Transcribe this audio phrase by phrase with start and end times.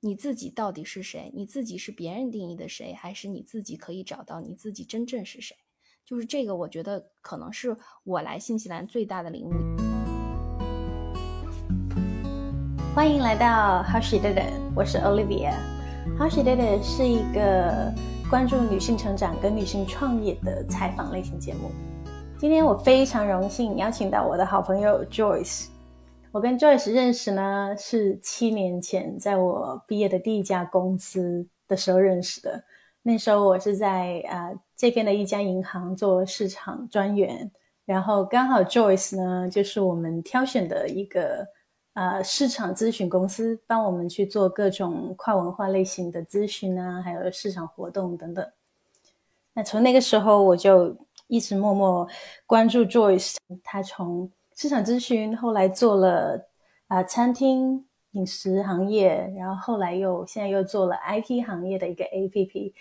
[0.00, 1.32] 你自己到底是谁？
[1.34, 5.56] 你自己是别人定义的谁，还是你自己可以找到你自己真正是谁？
[6.04, 9.52] 就是这个，我觉得可能是我来新西兰最大的领悟。
[12.94, 15.56] 欢迎来到 How She Did It，我是 Olivia。
[16.16, 17.92] How She Did It 是一个
[18.30, 21.72] 关注女性成长跟女性创业的采访类型节目。
[22.38, 25.66] 今天我非常荣幸邀请到我的好朋友 Joyce。
[26.30, 32.62] 我跟 Joyce 认识呢，是七年前在我毕业的第一家公司的时候认识的。
[33.02, 37.50] 那时候我是在呃这边的一家银行做市场专员，
[37.86, 41.46] 然后刚好 Joyce 呢就是我们挑选的一个
[41.94, 48.46] 呃市场咨询公司，帮我们去做各种跨文化类型的咨询啊，还有市场活动等等。
[49.54, 50.94] 那从那个时候我就
[51.26, 52.06] 一直默默
[52.44, 56.48] 关注 Joyce，他从市场咨询，后来做了
[56.88, 62.72] 啊餐厅饮食行业，然后后来又现在又做了 IT 行业的一个 APP，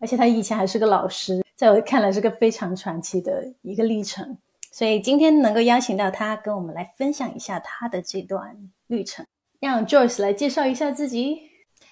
[0.00, 4.38] 而且他以前还是个老师，在我看来是个非常传奇的一个历程。
[4.72, 8.56] 所以今天能够邀请到他跟我们来分享一下他的这段
[8.86, 9.26] 历程，
[9.60, 11.38] 让 Joyce 来介绍一下自己。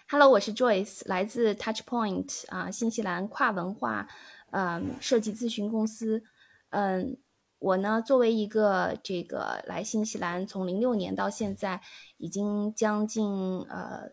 [0.08, 4.08] Hello，我是 Joyce，来自 Touchpoint 啊，新西兰跨文化
[4.53, 6.23] 嗯设计咨询公司，
[6.70, 7.19] 嗯。
[7.65, 11.81] 我呢，作为一个这个来新西兰从零六年到现在，
[12.19, 13.25] 已经将近
[13.70, 14.11] 呃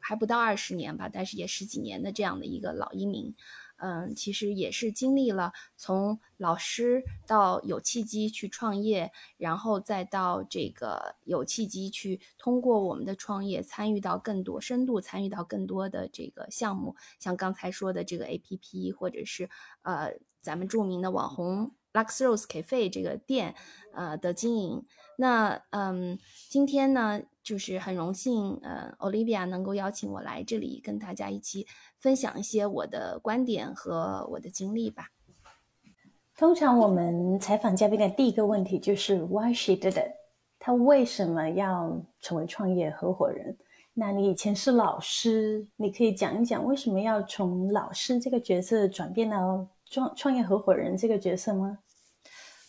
[0.00, 3.36] 还不到二十年吧，但是也十几年的这样的一个老移民，
[3.76, 19.48] 嗯，其实也是经历了从老师到有契机去创业，然后再到这个有契机去通过我们的创业参与到更多深度参与到更多的这个项目，像刚才说的这个 A P P，或者是
[19.82, 21.70] 呃咱们著名的网红。
[21.92, 23.54] Luxrose Cafe 这个店，
[23.92, 24.84] 呃的经营，
[25.18, 31.66] 那嗯，今天呢，就是很荣幸，呃，Olivia 能够邀请我来这里跟大家一起
[31.98, 35.08] 分享一些我的观点和我的经历吧。
[36.34, 40.12] 通常我们采访嘉宾的第一个问题就是 Why she did it？
[40.58, 43.58] 他为什么要成为创业合伙人？
[43.92, 49.68] 那你以前是老师，你可以讲一讲为什么要从老师这个角色转变到？
[49.92, 51.78] 创创业合伙人这个角色吗？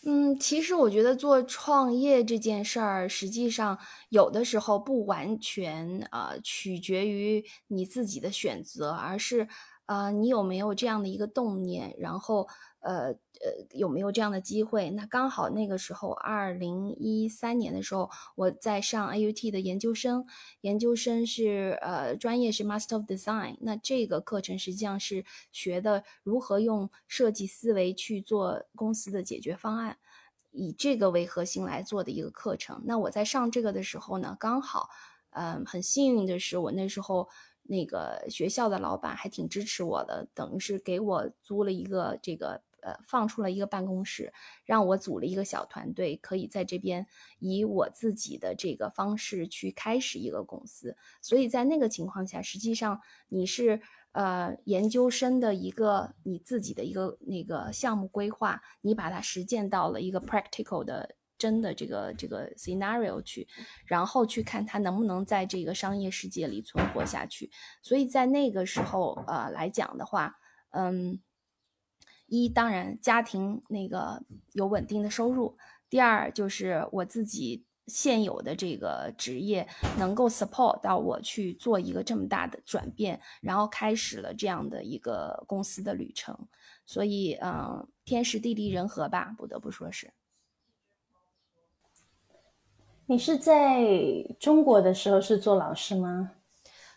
[0.06, 3.78] 嗯，其实我觉得做创业这件事儿，实际上
[4.10, 9.48] 有的时候不完全啊取决于你自己的选择，而是
[9.86, 12.48] 呃你有没有这样的一个动念，然后。
[12.86, 14.90] 呃呃，有没有这样的机会？
[14.90, 20.26] 那刚好那个时候，二零一三年的时候，我在上 AUT 的研究生，
[20.60, 23.56] 研究生是呃专业是 Master of Design。
[23.62, 29.96] 那这个课程实际上是学的如何用设计思维去做公司的解决方案，
[30.52, 32.82] 以这个为核心来做的一个课程。
[32.84, 34.90] 那我在上这个的时候呢，刚好，
[35.30, 37.30] 嗯，很幸运的是，我那时候
[37.64, 42.62] 那个学校的老板还挺支持我的，等于是给我租了一个这个。
[42.84, 44.30] 呃，放出了一个办公室，
[44.66, 47.06] 让我组了一个小团队，可以在这边
[47.38, 50.94] 以我自己的这个方式去开始一个公司。
[51.22, 53.80] 所以在那个情况下，实际上你是
[54.12, 63.46] 呃研究生的一个你自己的一个那个项目规划，你把它实践到了一个 practical 的真的这个这个 scenario 去，
[63.86, 67.50] 然后去看他能不能在这个商业世界里存活下去。
[67.82, 70.36] 所以在那个时候呃来讲的话，
[70.70, 71.20] 嗯。
[72.26, 74.24] 一当然，家庭那个
[74.54, 75.54] 有稳定的收入；
[75.90, 79.68] 第二就是我自己现有的这个职业
[79.98, 86.48] 能够 support 到我去做一个这么大的转变，然后开始了这样的一个公司的旅程。
[86.86, 90.10] 所以，嗯，天时地利人和吧，不得不说是。
[93.06, 93.84] 你是在
[94.40, 96.32] 中国的时候是做老师吗？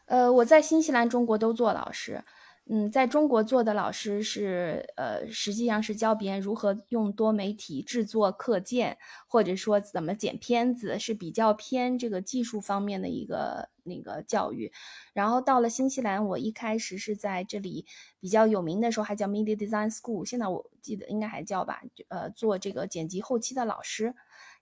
[0.06, 2.24] 呃，我在新西兰、中国都做老师。
[2.70, 8.98] 嗯，在中国做的老师是，呃，实际上是教别人如何用多媒体制作课件，
[9.28, 14.72] 或者说怎么剪片子，是比较偏这个技术方面的一个那个教育。
[15.14, 17.86] 然后到了新西兰，我一开始是在这里
[18.20, 24.16] 比较有名的时候还叫 Media Design School，现在我记得应该还叫吧，呃，做这个剪辑后期的老师。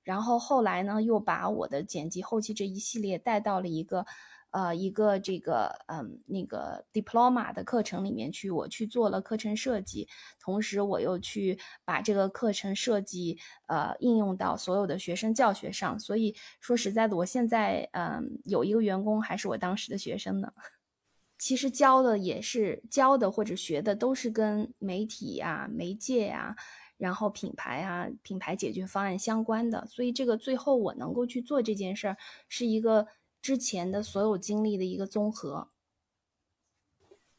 [0.06, 4.06] 然后后来呢，又把我的剪辑后期这一系列带到了一个。
[4.52, 10.08] 呃，一个这个嗯，那个 diploma 的课程里面去，我去做了课程设计，
[10.40, 13.38] 同时我又去把这个课程设计
[13.68, 16.00] 呃应用到所有的学生教学上。
[16.00, 20.50] 所以说实在的，我现在嗯有一个员工还是我当时的学生呢。
[21.38, 26.56] 其实教的也是教的或者学的都是跟媒体呀、媒介呀，
[26.98, 29.86] 然后品牌啊、品牌解决方案相关的。
[29.88, 33.08] 所以这个最后我能够去做这件事儿，是一个。
[33.42, 35.68] 之前的所有经历的一个综合。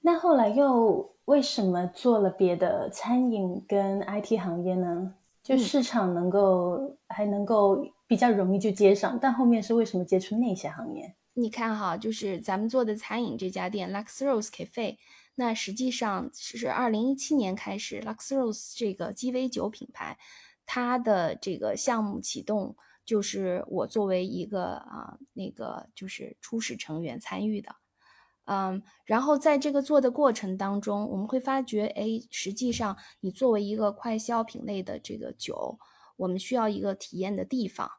[0.03, 5.15] 那后来又为什么做了别的餐饮跟 IT 行业呢？
[5.43, 11.17] 就市场能够还能够比较容易就接上，但后面是为什么接触那些行业？
[11.35, 14.99] 你看哈，就是咱们做的餐饮这家店 Luxrose Cafe，
[15.37, 20.19] 那实际上是二零一七年开始，Luxrose 这个鸡尾酒品牌，
[20.65, 22.75] 它的这个项目启动，
[23.05, 27.77] 就是我作为一个啊那个就是初始成员参与的。
[28.47, 35.79] 嗯，然后在这个做的过程当中，我们会发觉，哎，实际上你作为一个快消品类的这个酒，
[36.17, 37.91] 我们需要一个体验的地方，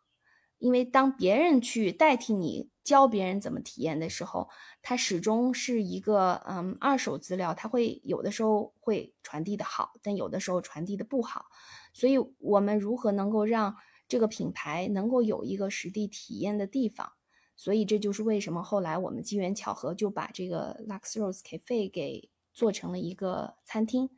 [0.58, 4.48] 因为当别人去代替你教别人怎么体验的时候，
[4.82, 11.48] 它始终是一个嗯二手资料，它会有的时候会传递的好，但有的时候传递的不好，
[11.92, 13.76] 所以我们如何能够让
[14.08, 17.12] 这个品牌能够有一个实地体验的地方？
[17.58, 24.10] 所以这就是为什么后来我们机缘巧合就把这个 Luxrose Cafe 给做成了一个餐厅。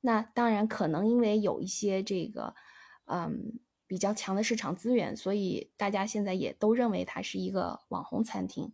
[0.00, 2.56] 那当然可能因为有一些这个
[3.04, 8.72] 嗯比较强的市场资源，所以大家现在也都认为它是一个网红餐厅。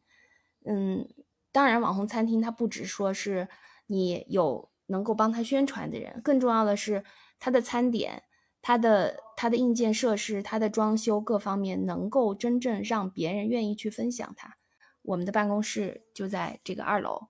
[0.64, 1.08] 嗯，
[1.50, 3.48] 当然网红餐厅它不只说是
[3.86, 7.04] 你有能够帮他宣传的人，更重要的是
[7.38, 8.24] 它的餐点。
[8.64, 14.56] 它的它的硬件设施、它的装修各方面能够真正让别人愿意去分享它。
[15.02, 17.26] 我们的办公室就在这个二楼，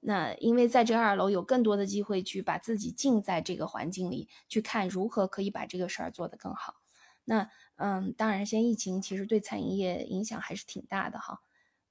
[0.00, 6.76] 那因为在这二楼有更多的机会去把自己浸在这个环境里，去看如何可以把这个事儿做得更好。
[7.24, 11.40] 那嗯，当然，现在疫情其实对餐饮业影响还是挺大的哈。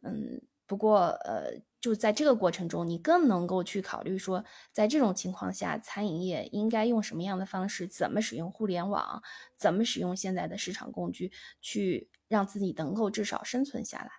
[0.01, 1.62] 嗯，不过呃。
[1.81, 9.24] 就在这个过程中，你更能够去考虑说，在这种情况下，餐饮业应该用什么样的方式，怎么使用互联网，
[9.57, 14.12] 怎么使用现在的市场工具，去让自己能够至少生存下来。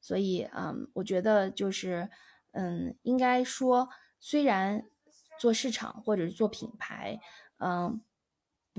[0.00, 2.08] 所以，嗯，我觉得就是，
[2.52, 3.88] 嗯，应该说，
[4.20, 4.84] 虽然
[5.40, 7.18] 做市场或者是做品牌，
[7.58, 8.00] 嗯，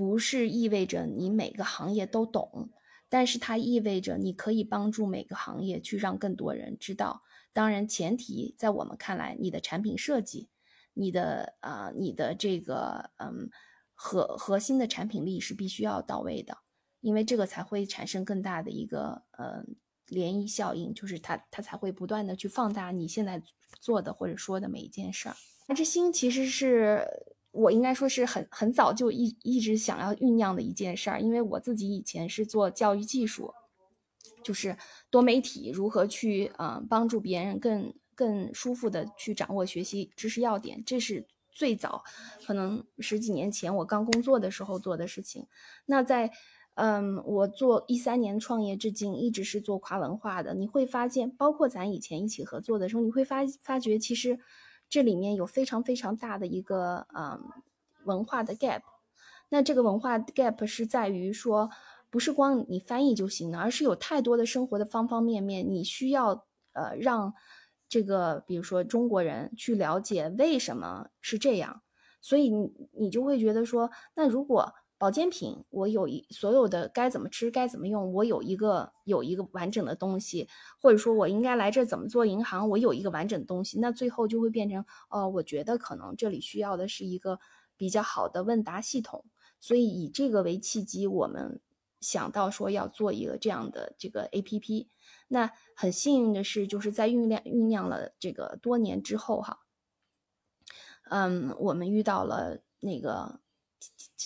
[0.00, 2.70] 不是意味着你每个行业都懂，
[3.10, 7.22] 但是它意味着你可以帮助每个行业去让更多人知道。
[7.52, 10.48] 当然，前提在我们看来，你的产品设计，
[10.94, 13.50] 你的呃，你的这个嗯
[13.94, 16.56] 核核心的产品力是必须要到位的，
[17.02, 19.62] 因为这个才会产生更大的一个呃
[20.08, 23.42] 涟漪效应，就是它它才会不断的去放大你现在
[23.78, 25.36] 做的或者说的每一件事儿。
[25.68, 27.06] 那之心其实是
[27.52, 33.52] 我应该说是很很早就一一直想要酝酿的一件事儿，因为我自己以前是做教育技术。
[34.42, 34.74] 就是
[35.10, 42.02] 多媒体如何去呃帮助别人更更舒服的去掌握学习知识要点，这是最早
[42.46, 45.46] 可能十几年前我刚工作的时候做的事情。
[45.84, 46.30] 那在
[46.74, 50.54] 嗯我做一三年创业至今，一直是做跨文化的。
[50.54, 54.38] 你会发现，包括咱以前一起合作的时候，你会发发觉其实
[54.90, 57.40] 这里面有非常非常大的一个嗯
[58.04, 58.82] 文化的 gap。
[59.48, 61.70] 那这个文化 gap 是在于说。
[62.12, 67.32] 不是光你翻译就行了，而是有太多的生活的方方面面，你需要呃让
[67.88, 71.82] 这个比如说中国人去了解为什么是这样，
[72.20, 80.46] 所以你你就会觉得说，那如果保健品我有一所有的该怎么吃该怎么用，我有一个有一个完整的东西，
[80.78, 87.40] 或者说我应该来这怎么做银行，我有一个完整的东西，那最后就会变成哦，我觉得可能这里需要的是一个
[87.78, 89.24] 比较好的问答系统，
[89.58, 91.62] 所以以这个为契机，我们。
[92.00, 94.88] 想到说要做一个这样的这个 A P P，
[95.28, 99.58] 那很幸运的是，就是在酝酿酝酿了这个多年之后，哈，
[101.10, 103.40] 嗯，我们遇到了那个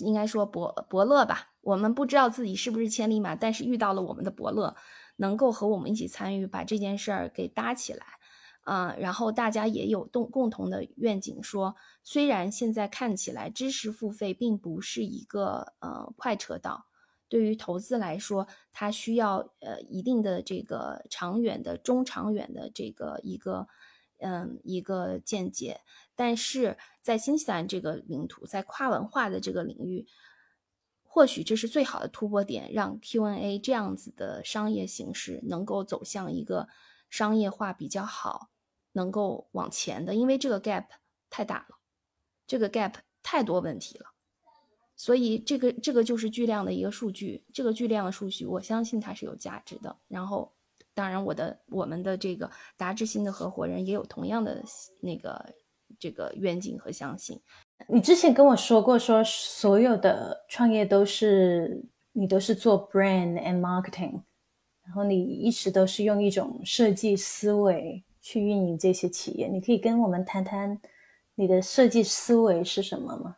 [0.00, 4.74] 应该说伯伯乐吧，我们不知道自己是不是千里马，但是遇到了我们的伯乐，
[5.16, 8.04] 能够和我们一起参与把这件事儿给搭起来，
[8.64, 16.86] 嗯，然后大家也有共共同的愿景，说虽然现在看起来知识付费并不是一个呃快车道。
[17.26, 23.66] 对于投资来说，它需要呃一定的这个长远的、中长远的这个一个
[24.24, 25.82] 嗯一个见解，
[26.16, 30.06] 但是在新西兰这个领土，在跨文化的这个领域，
[31.02, 36.68] 或许这是最好的突破点，让 Q&A 这样子的商业形式能够走向一个
[37.10, 38.48] 商业化比较好，
[38.92, 40.86] 能够往前的，因为这个 gap
[41.28, 41.76] 太大了，
[42.46, 44.06] 这个 gap 太多问题了。
[44.96, 49.98] 所以这个这个就是巨量的一个数据，这个巨量的数据，我相信它是有价值的。
[50.06, 50.54] 然后，
[50.94, 54.62] 当然我的我们的这个达志新的合伙人也有同样的
[55.00, 55.44] 那个
[55.98, 57.40] 这个愿景和相信。
[57.88, 64.22] 你之前跟我说过，说所有的创业都是你都是做 brand and marketing，
[64.84, 70.80] 然后你一直都是用一种设计思维去运营这些企业，你可以跟我们谈谈
[71.34, 73.36] 你的设计思维是什么吗？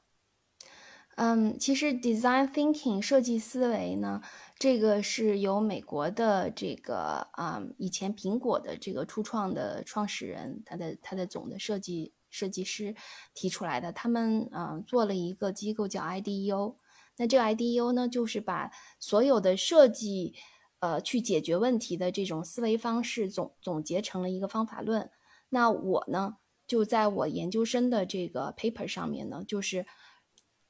[1.17, 4.21] 嗯，其实 design thinking 设计思维呢，
[4.59, 12.95] 这个是由美国的这个啊，以前苹果的这个初创的创始人，他的他的总的设计设计师
[13.35, 13.93] 提出来的。
[13.93, 16.75] 他们嗯做了一个机构叫 IDEO，
[17.19, 20.35] 那这个 IDEO 呢，就是把所有的设计
[20.81, 25.11] 呃去解决问题的这种思维方式总总结成了一个方法论。
[25.51, 29.85] 那我呢，就在我研究生的这个 paper 上面呢，就是。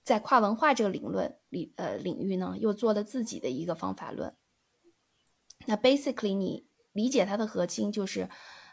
[0.07, 4.37] 在跨文化这个领论里，呃，领域呢，又做了自己的一个方法论。
[5.67, 8.29] 那 basically，你理解它的核心就是，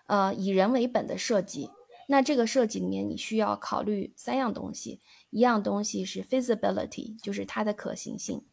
[0.05, 1.71] 呃，以人为本的设计。
[2.07, 8.43] 那这个设计里面，你需要考虑三样东西：一样东西是 feasibility，就是它的可行性；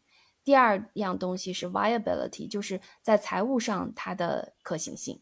[0.43, 5.21] 第二样东西是 viability，就是在财务上它的可行性。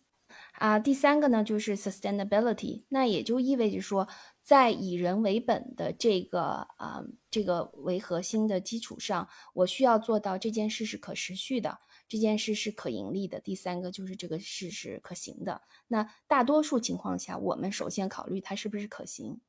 [0.53, 4.07] 啊，第三个呢就是 sustainability，那也就意味着说，
[4.41, 6.41] 在以人为本的这个
[6.77, 13.39] 啊这个为核心的基础上，我需要做到这件事是可持续的，这件事是可盈利的。
[13.39, 15.61] 第三个就是这个事是可行的。
[15.87, 19.39] 那大多数情况下，我们首先考虑它是不是可行，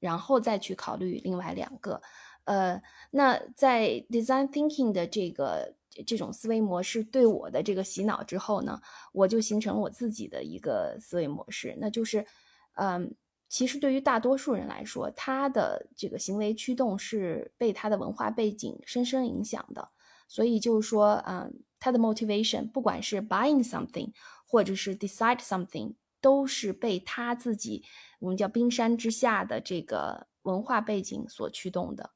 [0.00, 2.02] 然后再去考虑另外两个。
[2.44, 5.74] 呃，那在 design thinking 的这个。
[6.06, 8.78] 这种思维模式对我的这个洗脑之后呢，
[9.14, 12.26] 我就形成我自己的一个思维模式，那就是，
[12.74, 13.14] 嗯，
[13.48, 19.90] 其实对于大多数人来说，他的这个行为驱动是被他的文化背景深深影响的，
[20.26, 24.12] 所以就是说，嗯，他的 motivation 不管是 buying something
[24.46, 27.84] 或者是 decide something，都是被他自己
[28.18, 32.10] 我们叫冰山之下的这个文化背景所驱动的。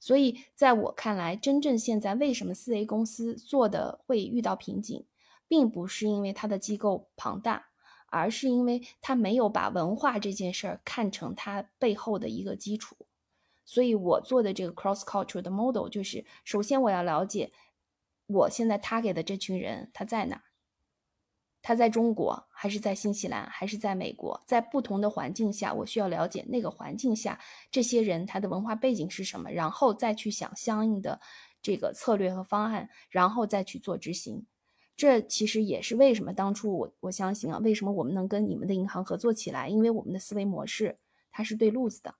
[0.00, 5.06] 所以，在我看来，真正现在为什么四 A 公司做的会遇到瓶颈，
[5.48, 7.68] 并不是因为它的机构庞大，
[8.14, 12.96] 而是因为他没有把文化这件事儿看成他背后的一个基础。
[13.64, 17.52] 所以我做的这个 cross culture 的 model 就是，首先我要了解
[18.26, 20.42] 我现在 target 的这群人他在哪。
[21.66, 24.38] 他在中国，还是在新西兰，还是在美国？
[24.46, 27.40] 在不同的环境下，我需要了解那个环境下
[27.70, 31.18] 这些人他的文化背景是什么，然后再去想相应的
[31.62, 34.44] 这个策略和方案，然后再去做执行。
[34.96, 40.98] 这其实也是为什么当初我我相信啊，为什么我们能跟你们的银行合作起来，因为我们的思维模式
[41.30, 42.14] 它是对路子的。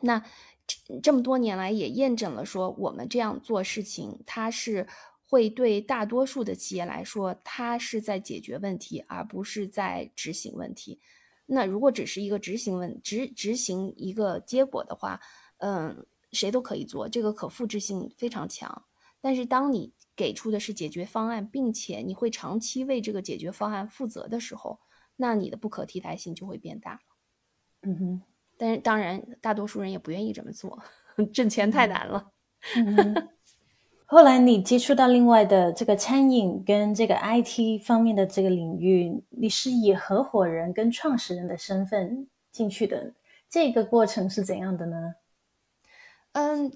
[0.00, 0.24] 那
[0.66, 4.86] 这这么多年来也验证了说，我们这样做事情，它是。
[5.30, 11.02] 会对大多数的企业来说，它是在解决问题，而不是在执行问题。
[11.44, 15.20] 那如果只是一个执行问执执行一个结果的话，
[15.58, 18.86] 嗯，谁都可以做，这个可复制性非常强。
[19.20, 24.80] 但是当你给出的是解决方案，并且你会长期为这个解决方案负责的时候，
[25.14, 27.00] 那你的不可替代性就会变大了。
[27.82, 28.22] 嗯哼，
[28.56, 30.82] 但是当然，大多数人也不愿意这么做，
[31.32, 32.32] 挣钱太难了。
[34.06, 43.14] 后来你接触到另外的这个餐饮跟这个 IT 方面的这个领域，你是以合伙人跟创始人的身份进去的，
[43.48, 45.14] 这个过程是怎样的呢？
[46.32, 46.72] 嗯，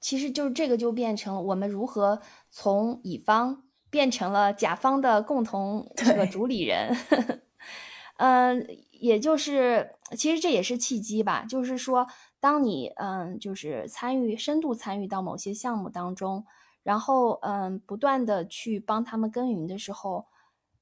[0.00, 6.96] 其实就是这个就变成我们如何从乙方变成了甲方的共同这个主理人。
[8.16, 12.06] 嗯，也就是其实这也是契机吧，就是说
[12.40, 16.44] 当你嗯就是参与深度参与到某些项目当中。
[16.82, 20.24] 然后，嗯，不断的去帮他们耕耘的时候，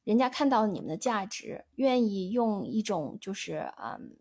[0.05, 4.17] 人家看到你们的价值，愿意用一种就是，嗯，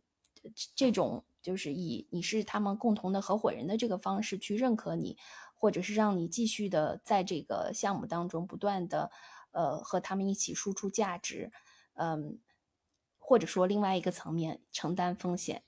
[0.75, 5.17] 这种就是以你是他们共同的合伙人的这个方式去认可你，
[5.55, 9.09] 或者是让你继续的在这个项目当中不断的，
[9.51, 11.53] 呃，和他们一起输出价值，
[11.93, 12.41] 嗯，
[13.17, 15.63] 或者说另外一个层面承担风险。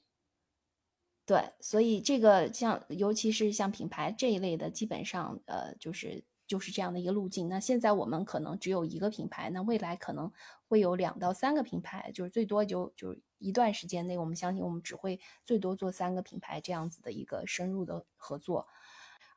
[1.26, 7.48] 对，所以这个像，尤其是像品牌这一类的，基本上呃，就是就是这样的一个路径。
[7.48, 10.30] 那现在我们可能只有一个品牌，那未来可能
[10.68, 18.68] 会有两到三个品牌，就是最多就就一段时间内，我们相信我们只会最多做三个品牌这样子的一个深入的合作。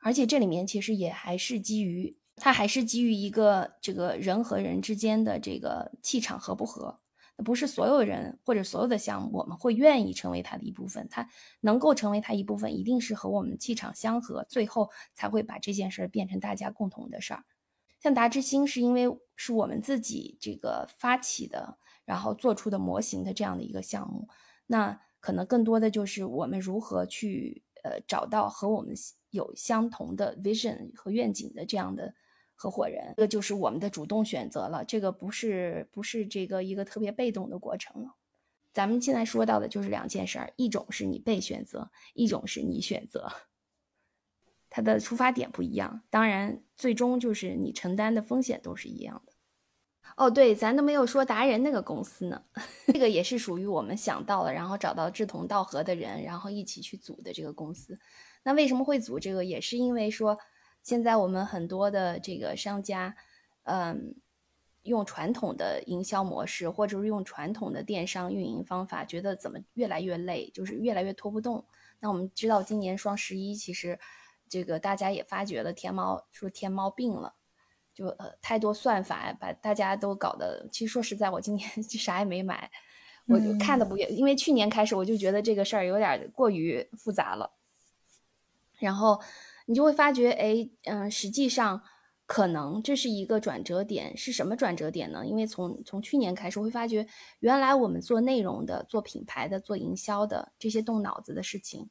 [0.01, 6.99] 而且这里面其实也还是基于它还是基于一个这个人和人之间的这个气场合不合。
[7.37, 11.07] 不是所有人或者所有的项目，我们会愿意成为它的一部分。
[11.09, 11.27] 它
[11.61, 17.43] 能够成为它一部分，一定是和我们气场相合，最后才会把这件事儿变成大家共同的事儿。
[17.99, 24.27] 像达之星，是因为是我们自己这个发起的，然后做出的模型的这样的一个项目。
[24.67, 28.93] 那可能更多的就是我们如何去呃找到和我们
[29.29, 32.13] 有相同的 vision 和愿景的这样的
[32.55, 38.15] 合伙人，这个就是我们的主动选择了，这个不是不是这个一个特别被动的过程了。
[38.71, 43.31] 咱们现在说到的就是两件事儿，一种是你被选择，一种是你选择，
[44.69, 49.33] 它的出发点不一样，当然最终就是你承担的风险都是一样的。
[50.15, 52.43] 哦，对，咱都没有说达人那个公司呢，
[52.87, 57.99] 这个也是属于我们想到了，然后找到志同道合的人，然后一起去组的这个公司。
[58.43, 59.43] 那为什么会组这个？
[59.43, 60.37] 也是因为说，
[60.83, 63.15] 现在我们很多的这个商家，
[63.63, 64.13] 嗯，
[64.83, 71.65] 用传统的营销模式，或者是用传统的电商运营方法，觉得怎么越来越累，就是越来越拖不动。
[71.99, 73.97] 那我们知道，今年双十一，其实
[74.49, 77.33] 这个大家也发觉了，天猫说天猫病了。
[77.93, 82.71] 就呃太多算法把大家都搞得，其实说实在，我今年 就啥也没买，
[83.27, 87.51] 我就看的不也，因为去年开始我就觉得这个事儿有点过于复杂了，
[88.79, 89.21] 然后
[89.65, 91.81] 你就会发觉，哎，嗯，实际上
[92.25, 95.25] 可能这是一个转折点，是什么转折点呢？
[95.25, 97.07] 因为从从去年开始，我会发觉
[97.39, 101.89] 原来我们做内容的、做品牌的、做营销的这些动脑子的事情，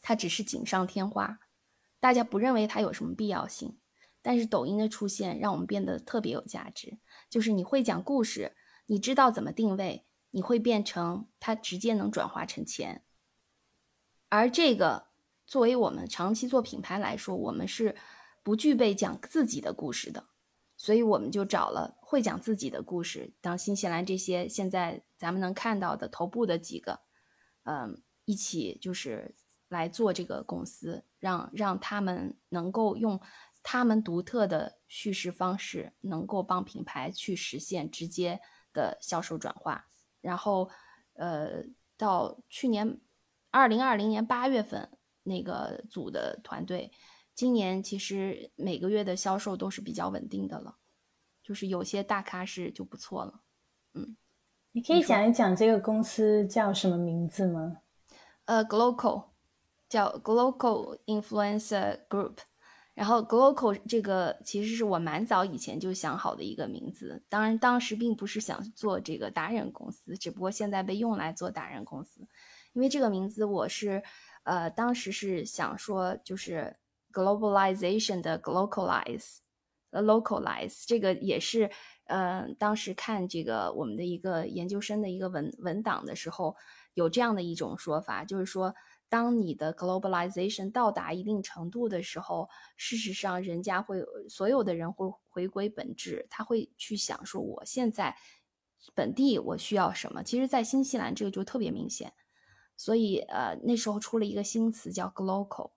[0.00, 1.38] 它只是锦上添花，
[2.00, 3.78] 大家不认为它有什么必要性。
[4.24, 8.54] 但是抖音的出现让我们变得特别有价值，就是你会讲故事，
[8.86, 13.04] 你知道怎么定位，你会变成它直接能转化成钱。
[14.28, 15.08] 而这个
[15.52, 17.94] 作为我们长期做品牌来说，我们是
[18.42, 20.24] 不具备讲自己的故事的，
[20.78, 27.00] 所以我们就找了会讲自己的故事，当新西兰这些现在咱们能看到的头部的几个，
[27.64, 29.34] 嗯，一起就是
[29.68, 33.20] 来做这个公司，让让他们能够用。
[33.62, 38.40] 他们独特的叙事方式能够帮品牌去实现直接
[38.72, 39.86] 的销售转化。
[40.22, 40.70] 然后，
[41.12, 41.62] 呃，
[41.98, 42.98] 到去年
[43.50, 44.90] 二零二零年八月份
[45.22, 46.90] 那个组的团队，
[47.34, 50.76] 今年其实每个月的销售都是比较稳定的了，
[51.42, 53.40] 就是有些大咖是就不错了。
[53.94, 54.16] 嗯，
[54.72, 57.78] 你可以讲一讲这个公司叫什么名字吗？
[58.46, 59.26] 呃，Glocal，
[59.88, 62.38] 叫 Glocal Influencer Group。
[62.94, 67.24] 然后，Glocal 这个其实是我蛮早以前就想好的一个名字。
[67.30, 72.20] 当然，当时并不是想做这个达人公司，只不过现在被用来做达人公司。
[72.74, 74.02] 因为这个名字，我是
[74.44, 76.76] 呃，当时是想说，就是
[77.12, 81.70] globalization 的 localize，localize 这个也是
[82.04, 86.56] 呃，当时看这个我们的一个研究生的一个文文档的时候，
[86.94, 88.74] 有这样的一种说法，就是说。
[89.12, 98.16] 当你的 globalization 到达一定程度的时候，事实上，人家会所有的人会回归本质，他会去想说，我现在
[98.94, 100.22] 本地我需要什么？
[100.22, 102.14] 其实，在新西兰这个就特别明显，
[102.82, 105.70] 所以呃，那时候出了一个新词叫 global，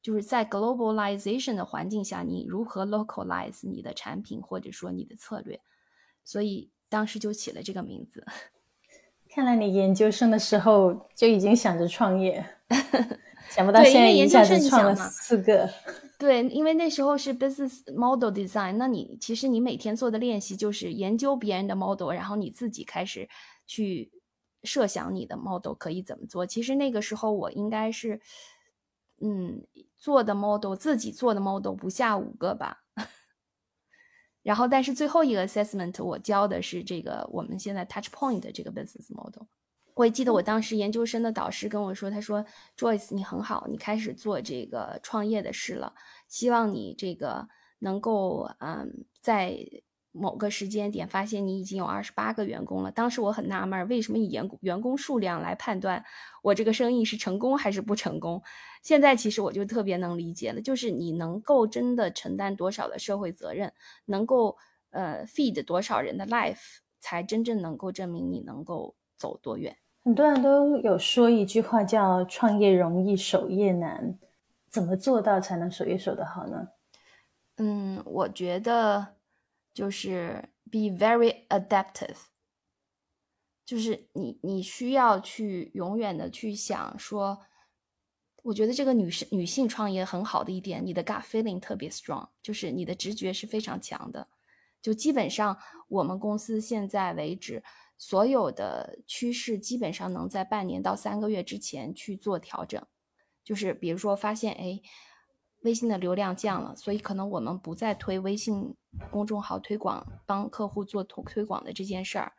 [0.00, 5.60] 就是在 globalization 的环境下，你如何 localize 你的产品或者说你的策略，
[6.22, 8.24] 所以当时就起了这个名字。
[9.28, 12.46] 看来你研究生的时候就已经想着创业，
[13.50, 15.68] 想不到现在一下子创了四个。
[16.20, 23.28] 对，因为那时候是 business model design，那你其实你每天做的练习就是研究别人的 model，然后你自己开始
[23.66, 24.12] 去
[24.64, 26.46] 设想你的 model 可以怎么做。
[26.46, 28.20] 其实那个时候我应该是，
[29.20, 32.84] 嗯，做的 model 自己做的 model 不下五个吧。
[34.42, 39.44] 然后，但是最后一个 assessment 我教的是这个我们现在 touch point 的这个 business model。
[39.94, 42.44] 我也记得我当时研究生的导师跟我说，他说
[42.76, 45.94] Joyce 你很好，你开始做这个创业的事了，
[46.28, 47.48] 希望你这个
[47.78, 49.58] 能够嗯在。
[50.16, 56.04] 某个时间点发现你已经有二十八个员工了，当时我很纳闷，为什么以员员工数量来判断
[56.40, 58.40] 我这个生意是成功还是不成功？
[58.80, 63.72] 现在其实我就特别能理解了，就是你能够真的承担多少的社会责任，
[64.04, 64.56] 能够
[64.90, 69.76] 呃 feed 多少人的 life，才真正能够证明你能够走多远。
[70.04, 74.16] 很多人都有说一句话叫“创业容易，守业难”，
[74.70, 76.68] 怎么做到才能守业守得好呢？
[77.56, 79.13] 嗯，我觉得。
[79.74, 82.16] 就是 be very adaptive，
[83.66, 87.40] 就是你你需要去永远的去想说，
[88.44, 94.28] 我觉得这个女生女性创业很好的一点，你的 gut feeling 特别 strong，就是你的直觉是非常强的。
[94.80, 95.58] 就基本上
[95.88, 97.64] 我们公司现在为止，
[97.98, 102.80] 所有的趋势基本上能在半年到三个月之前去做调整。
[103.42, 104.80] 就是比如说发现，哎。
[105.64, 108.74] 微信的流量降了，所以可能我们不再推微信
[109.10, 112.32] 公众号推广，帮客户做推推广的这件事儿，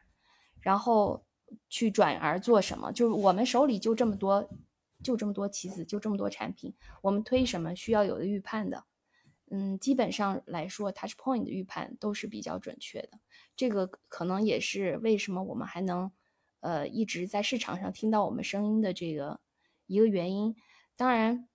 [0.61, 1.25] 然后
[1.69, 2.91] 去转而做什么？
[2.91, 4.47] 就是我们手里就这么多，
[5.03, 8.83] 就这么多棋子，就这么多产品，我们推什么需要有的预判的，
[9.49, 13.19] 嗯，基本上来说，touch point 的预判都是比较准确的。
[13.55, 16.11] 这个可能也是为什么我们还能，
[16.59, 19.39] 呃，一直在市场上听到我们声音的这个
[19.87, 20.55] 一个原因。
[20.95, 21.47] 当然，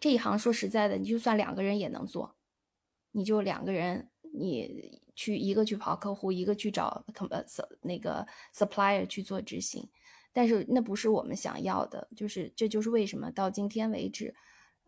[0.00, 2.36] 这一行说实在的，你就算两个人也能做，
[3.12, 7.44] 你就两个人，你去一个去跑客户，一个去找呃
[7.82, 9.88] 那个 supplier 去做执行。
[10.32, 14.34] 但是那不是我们想要的，就是这就是为什么到今天为止。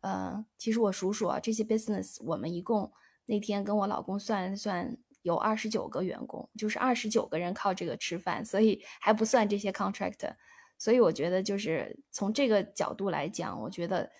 [0.00, 2.92] 呃，其实我数数啊，这些 business 我们一共
[3.26, 10.34] 那天跟我老公算了算，有二十九个员工，就是二十九个人靠这个吃饭，所以还不算这些 contract。
[10.78, 14.10] 所以我觉得，就是从这个角度来讲，我觉得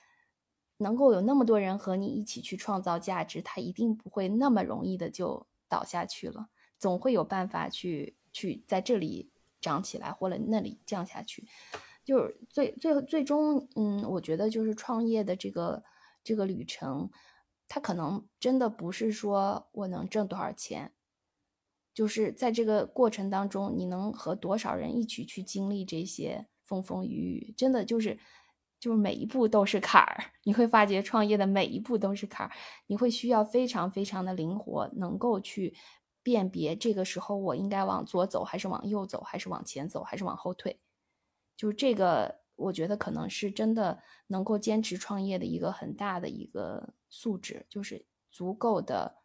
[0.79, 11.47] 能够有那么多人和你一起去创造价值，它一定不会那么容易的就倒下去了，总会有办法去去在这里涨起来，或者那里降下去。
[12.05, 15.83] 就是最最最终，嗯，我觉得就是创业的这个
[16.23, 17.11] 这个旅程，
[17.67, 20.93] 它可能真的不是说我能挣多少钱，
[21.93, 28.21] 就是在这个过程当中，你能和多少人一起去经历这些风风雨雨，真的就是
[28.79, 30.25] 就是每一步都是坎儿。
[30.45, 32.53] 你会发觉创业的每一步都是坎儿，
[32.87, 35.75] 你会需要非常非常的灵活，能够去
[36.23, 40.81] 辨别这个时候我应该往左走，还是往右走，还是往前走，还是往后退。
[41.57, 49.17] 就这个，我觉得可能是真的能够坚持创业的一个很大的一个素质，就是足够的、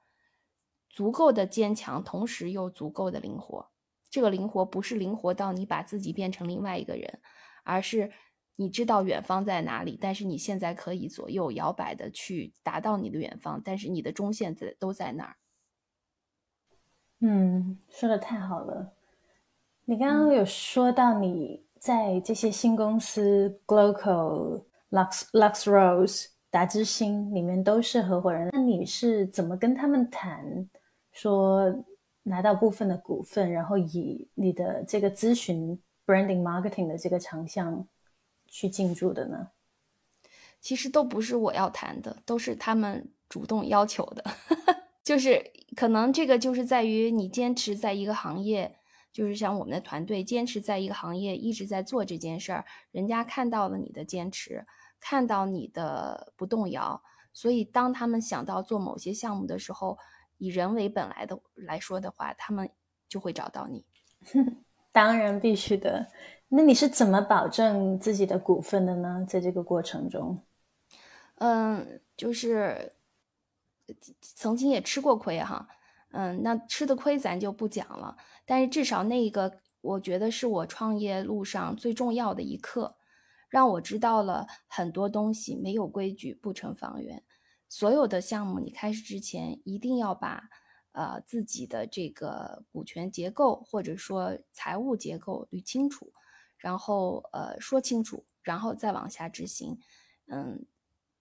[0.90, 3.70] 足够的坚强，同时又足够的灵活。
[4.10, 7.22] 这个灵活不是灵活到你把自己变成另外一个人，
[7.64, 8.12] 而是
[8.56, 15.36] 你知道远方在哪里，但是你现在可以左右摇摆的去达到你的远方，但是你的中线在都在那儿。
[17.20, 18.94] 嗯，说的太好了。
[19.86, 21.66] 你刚刚有说到你。
[21.82, 28.50] 在这些新公司，Glocal、Lux、Lux Rose、达之星里面都是合伙人。
[28.52, 30.70] 那你是怎么跟他们谈，
[31.12, 31.84] 说
[32.22, 37.88] 拿到部分的股份，然后以你的这个咨询、Branding、Marketing 的这个长项
[38.52, 39.50] 去进驻的呢？
[40.60, 44.24] 其实都不是我要谈的，都是他们主动要求的。
[45.04, 48.78] 就是可能这个就是在于你坚持在一个行业。
[49.14, 54.66] 就是像我们的团队坚持在一个行业一直在做这件事儿，人家看到了你的坚持，
[55.02, 59.98] 看到你的不动摇，所以当他们想到做某些项目的时候，
[60.38, 62.70] 以人为本来的来说的话，他们
[63.10, 63.86] 就会找到你。
[64.94, 66.08] 当然必须的。
[66.54, 69.26] 那你是怎么保证自己的股份的呢？
[69.26, 70.38] 在这个过程中，
[71.36, 72.94] 嗯，就是
[74.20, 75.70] 曾经也吃过亏哈。
[76.12, 82.98] 嗯，那吃的亏咱就不讲了，但是至少那一个，我觉得是我创业路上最重要的一课，
[83.48, 85.56] 让我知道了很多东西。
[85.56, 87.24] 没有规矩不成方圆，
[87.70, 90.50] 所有的项目你开始之前，一定要把
[90.92, 96.12] 呃自己的这个股权结构或者说财务结构捋清楚，
[96.62, 99.78] 然后呃说清楚，然后再往下执行。
[100.28, 100.66] 嗯，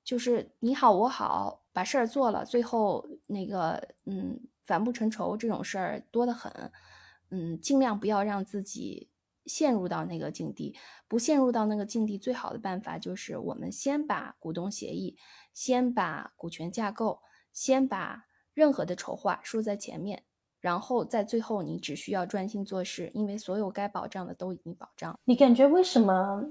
[0.04, 4.40] 就是你好我好，把事儿做了，最后那个嗯。
[4.62, 6.70] 反不成仇这种事儿多得很，
[7.30, 9.10] 嗯，尽量不要让自己
[9.44, 10.76] 陷入到那个境地。
[11.08, 15.18] 不陷入到那个境地，最好的办法就是我们先把股东协议，
[15.52, 17.20] 先把股权架构，
[17.52, 20.22] 先把任何的筹划说在前面，
[20.60, 25.18] 然后在最后你只需要专心做事，因为所有该保障的都已经保障。
[25.24, 26.44] 你感觉为什么？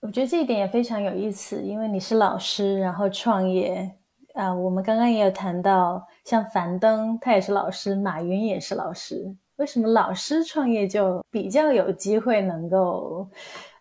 [0.00, 3.90] 我觉得这一点也非常有意思，因为你是老师，然后创业。
[4.34, 9.36] 啊，我们刚刚也有谈到，像樊登他也是老师，马云也是老师。
[9.56, 13.28] 为什么老师创业就比较有机会能够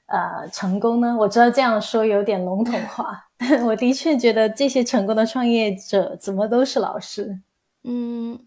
[0.07, 1.15] 呃成功呢？
[1.17, 7.39] 我知道这样说有点笼统化，但我的确觉得这些成功的创业者怎么都是老师。
[7.85, 8.37] 嗯，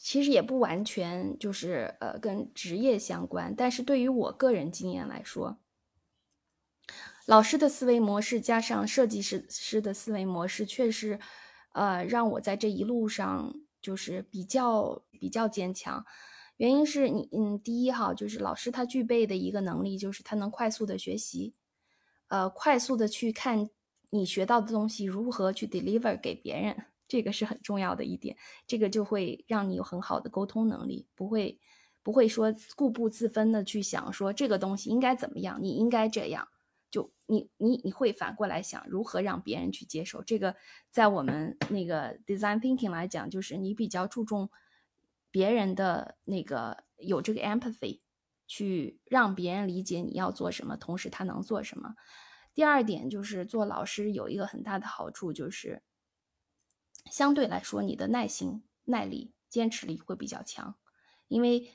[0.00, 5.58] 其实也不完全就是呃跟职业相关，但是对于我个人经验来说。
[7.26, 11.18] 老师的思维模式加上设计师师的思维模式，确实，
[11.72, 16.06] 呃，让我在这一路上就是比较比较坚强。
[16.56, 21.54] 原因是你，嗯，第一哈，就是老师他具备的一个能力，就是他能快速的学习，
[22.28, 23.68] 呃，快速的去看
[24.10, 28.36] 你学到的东西如何去 deliver 给别人，这个是很重要的一点。
[28.66, 31.58] 这个就会让你有很好的沟通能力，不会
[32.04, 36.48] 不会说固步自封的去想说这个东西应该怎么样，你应该这样。
[36.90, 40.56] 就你你你会反过来想如何让别人去接受这个，
[40.90, 44.48] 在我们那个 design thinking 来讲，就是你比较注重
[45.30, 48.00] 别人的那个有这个 empathy，
[48.46, 51.94] 去让别人理解你要做什么，同时他能做什么。
[52.54, 55.82] 第二点就是做老师有一个很大的好处，就是
[57.10, 60.76] 相对来说，你的耐心、耐力、坚持力会比较强，
[61.28, 61.70] 因为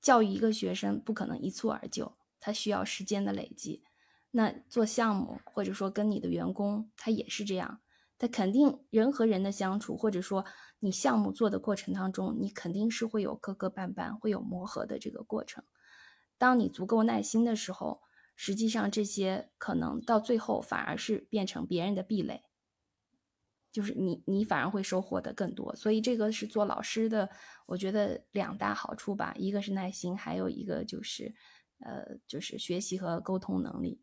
[0.00, 3.82] 教育一个学生不可能一蹴而就，他需要时间的累积。
[4.32, 7.80] 那做项目或者说跟你的员工，他也是这样，
[8.16, 10.44] 他肯定人和人的相处，或者说
[10.78, 15.64] 你项目做的过程当中，你肯定是会有磕磕绊绊，会有磨合的这个过程。
[16.38, 18.00] 当你足够耐心的时候，
[18.36, 22.44] 实际上这些可能到最后反而是变成别人的壁垒，
[23.72, 25.74] 就是你你反而会收获的更多。
[25.76, 27.28] 所以这个是做老师的，
[27.66, 31.34] 我觉得两大好处吧，一个是耐心，还有一个就是
[31.80, 34.00] 呃就是学习和沟通能力。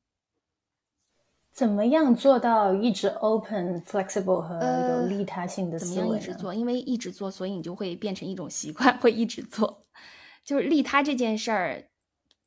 [1.51, 5.95] 怎么样做到一直 open flexible 和有利他性的思维？
[5.95, 6.53] 怎么样一直做？
[6.53, 9.85] 因为一直做，所以你就会变成一种习惯，会一直做。
[10.43, 11.89] 就是利他这件事儿。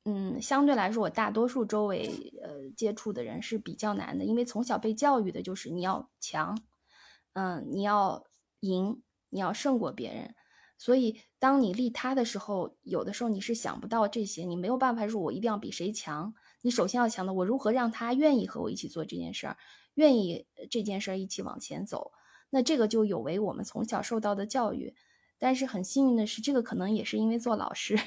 [0.04, 6.58] 嗯，相对来说，我大多数周围呃接触的人是比较难的，因为从小被教育的就是你要强，
[7.34, 8.24] 嗯，你要
[8.60, 10.34] 赢，你要胜过别人。
[10.78, 16.32] 所以当你利他的时候，有的时候你是想不到这些，你没有办法说我一定要比谁强。
[16.62, 19.56] 你首先要想到我如何让他愿意和我一起做这件事儿，
[19.94, 22.12] 愿意这件事儿一起往前走。
[22.48, 24.94] 那这个就有违我们从小受到的教育。
[25.38, 27.98] 但是很幸运的是，这个可能也是因为做老师。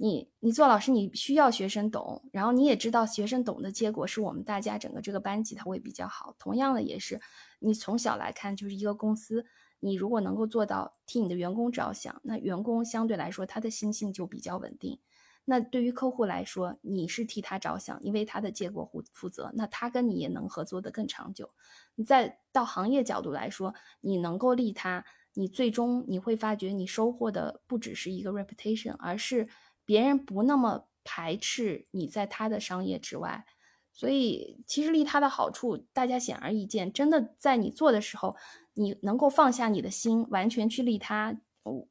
[0.00, 6.36] 你你做老师，你需要学生懂，然后你也知道学生懂的结果是我们大家整个这个班级他会比较好。
[6.38, 7.20] 同样的也是，
[7.58, 9.44] 你从小来看就是一个公司，
[9.80, 15.00] 你如果能够做到替你的员工着想，那员工相对来说他的心性就比较稳定。
[15.44, 21.50] 那对于客户来说，你是替他着想，你为他的结果负负责，那他跟你也能合作的更长久。
[21.96, 29.48] 你再到行业角度来说，你能够利他，你最终你会发觉你收获的不只是一个 reputation，而是。
[29.88, 33.46] 别人不那么排斥你在他的商业之外，
[33.90, 36.92] 所以其实利他的好处大家显而易见。
[36.92, 38.36] 真的在你做的时候，
[38.74, 41.40] 你能够放下你的心，完全去利他。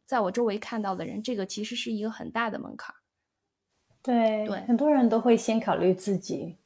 [0.05, 2.93] 在我周围看到的人，这个其实是一个很大的门槛。
[4.03, 6.57] 对对，很多人都会先考虑自己，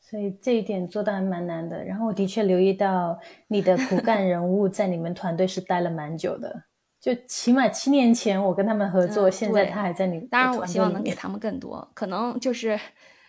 [0.00, 1.84] 所以这一点做的还蛮难的。
[1.84, 6.64] 然后我的确留意到你的骨干人物在你们团队是待了蛮久的。
[7.00, 10.20] 就起码七年前我跟他们合作，现在他还在你。
[10.26, 11.90] 当然，我希望能给他们更多。
[11.94, 12.78] 可能就是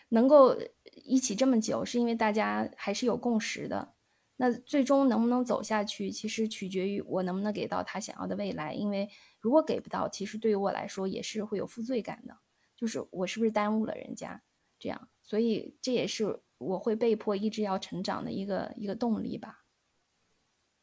[0.09, 0.57] 能够
[1.05, 3.93] 一起这么久，是因为大家还是有共识的。
[4.35, 8.73] 那最终能不能走下去，其实取决于我能不能给到他想要的未来。
[8.73, 9.07] 因为
[9.39, 12.35] 如果给不到，其实对于我来说也是会有负罪感的，
[12.75, 14.41] 就是我是不是耽误了人家
[14.79, 15.07] 这样。
[15.21, 19.60] 所以这也是我会被迫一直要成长的一个一个动力吧。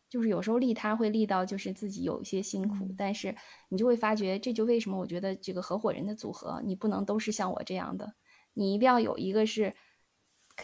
[0.09, 3.35] 就是有时候利他会利到，就是自己有一些辛苦，但是
[3.69, 8.15] 你就会发觉，这就为什么我觉得这个合伙人的组合，你不能都是像我这样的，
[8.55, 9.75] 你一定要有一个是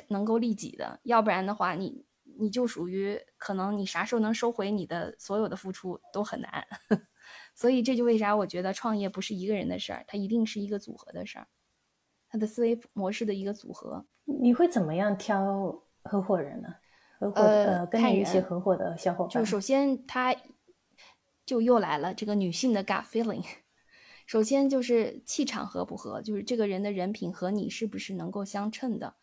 [0.09, 2.07] 能够利己的，要不然的话，你
[2.39, 6.67] 你就属于可能你啥时候能收回你的所有的付出都很难。
[7.55, 11.47] 所以这就为啥我觉得创业不是一个人的事儿，它一定是一个组合的事儿，
[12.29, 14.07] 它的思维模式的一个组合。
[14.25, 16.69] 你会怎么样挑合伙人呢？
[17.21, 20.35] 呃，跟你一起合伙的小伙伴，就首先他，
[21.47, 23.45] 就又来了这个女性的 gut feeling。
[24.27, 29.15] 首先就是气场合不合，就是这个人的人品和你是不是能够相称的。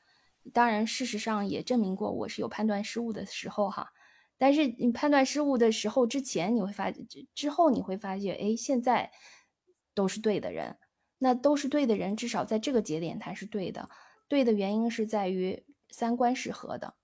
[0.54, 3.94] 当然，事实上也证明过我是有判断失误的时候哈。
[4.38, 9.12] 但是你判断失误的时候之前，你会发之之后你会发现，哎，现在
[9.94, 10.78] 都是对的人。
[11.20, 13.88] 那都是对的人，至少在这个节点他是对的。
[14.28, 16.96] 对的原因是在于三观是合的。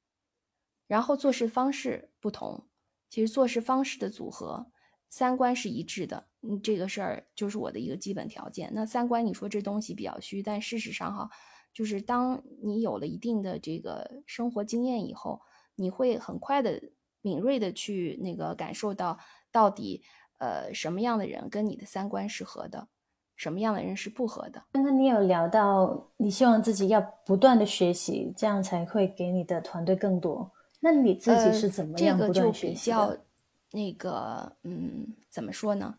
[0.88, 2.66] 然后做事方式不同，
[3.10, 4.66] 其实做事方式的组合，
[5.10, 8.72] 三观是一致的，嗯，这个事儿就是我的一个基本条件。
[8.74, 11.30] 那三观，你说这东西比较虚，但事实上哈，
[11.74, 15.42] 就是当你有了一定的这个生活经验以后，
[15.76, 16.82] 你会很快的、
[17.22, 19.20] 敏锐的去那个感受到，
[19.52, 20.02] 到底
[20.40, 22.88] 呃什么样的人跟你的三观是合的，
[23.36, 24.64] 什么样的人是不合的。
[24.72, 30.52] 刚刚你有聊到，你希望自己要不断的学习，这样才会给你的团队更多。
[30.80, 33.26] 那你自己是怎么样不断学习的？
[33.72, 35.98] 那个，嗯，怎么说呢？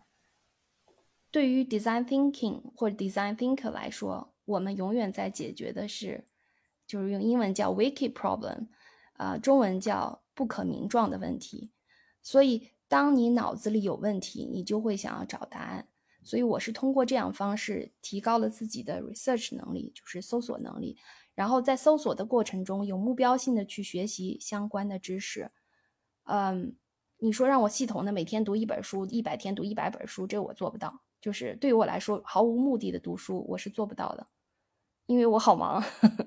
[1.31, 6.25] 对于 design thinking 或者 design thinker 来说，我们永远在解决的是，
[6.87, 8.69] 就是用英文叫 wicked problem，
[9.15, 11.71] 啊，中文叫不可名状的问题。
[12.23, 15.89] 所以，当你脑子里有问题，你就会想要找答案。
[16.23, 20.97] 所以，我是通过这样方式提高了自己的 research 能力，就是搜索能力。
[21.39, 25.53] 然后在搜索的过程中，有目标性的去学习相关的知识。
[26.25, 26.75] 嗯，
[27.19, 31.01] 你说让我系统的每天读一本书，一百天读一百本书，这我做不到。
[31.21, 34.27] 就是对于我来说，毫无目的的读书，我是做不到的，
[35.07, 35.81] 因为我好忙。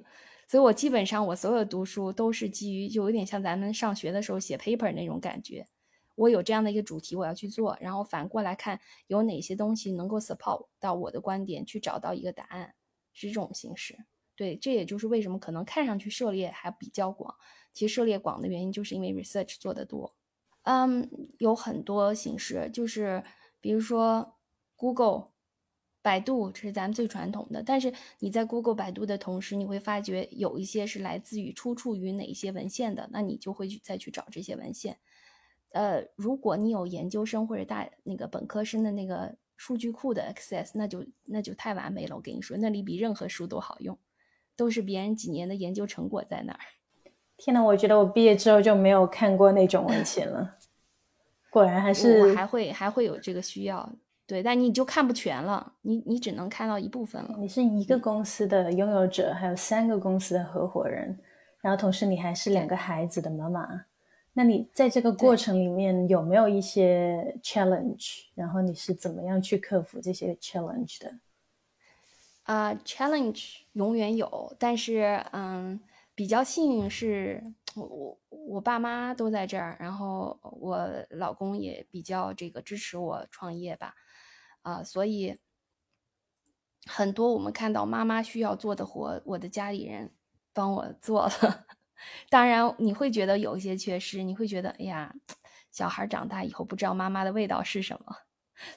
[0.48, 5.68] 所以我基本上我所有读书都是基于，就有点像咱们上学的时候写 paper 那种感觉。
[6.16, 12.76] 我有这样的一个主题我要去做，然后反过来看有哪些东西能够 support 到我的观点，去找到一个答案，
[13.12, 14.06] 是这种形式。
[14.42, 17.36] 对，这也就是为什么可能看上去涉猎还比较广，
[17.74, 20.16] 其实涉猎广的原因就是因为 research 做得多。
[20.64, 23.24] 嗯，有很多形式，就是
[23.60, 24.40] 比如说
[24.76, 25.28] Google、
[26.02, 27.62] 百度，这是咱们最传统的。
[27.62, 34.98] 但是你在 Google、百度的同时，你会发觉有一些是来自于出处于哪些文献的，那你就会去再去找这些文献。
[35.74, 42.16] 呃，如果你有研究生或者大那个本科生的那个数据库的 access，那就那就太完美了。
[42.16, 43.96] 我跟你说，那里比任何书都好用，
[44.62, 46.60] 都是别人几年的研究成果在那儿。
[47.36, 50.58] 天呐，我觉得我毕业之后就没有看过那种文献了。
[51.50, 53.92] 果然还是还会还会有这个需要，
[54.28, 57.36] 对，但你就看不全了，你你只能看到一部分了。
[57.40, 61.18] 你是一个公司的拥有者，还有三个公司的合伙人，
[61.62, 63.68] 然后同时你还是两个孩子的妈妈。
[64.34, 68.26] 那你在这个过程里面有没有一些 challenge？
[68.36, 71.12] 然后你是怎么样去克服这些 challenge 的？
[72.44, 75.80] 啊，challenge 永远有，但是嗯。
[76.14, 77.42] 比较幸运是
[77.74, 80.78] 我我我爸妈都在这儿，然后我
[81.10, 83.96] 老公也比较这个支持我创业吧，
[84.62, 85.40] 啊，所以
[86.86, 90.12] 很多我们看到妈妈需要做的活，我的家里人
[90.54, 91.66] 帮我做了。
[92.30, 95.16] 当然你会觉得有一些缺失，你会觉得哎呀，
[95.72, 98.16] 小孩长大以后不知道妈妈的味道是什么，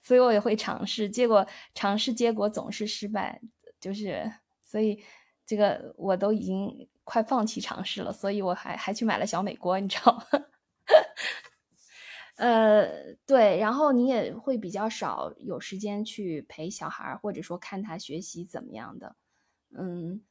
[0.03, 3.41] 所以我也会尝试，结果尝试结果总是失败，
[3.81, 4.31] 就是
[4.65, 5.03] 所以
[5.47, 6.89] 这个我都已经。
[7.07, 10.25] 快放弃尝试了，所以我还还去买了小美锅，你知道吗？
[12.37, 19.17] 呃，对，然后你也会比较少有时间去陪小孩，或者说看他学习怎么样的，
[19.77, 20.23] 嗯，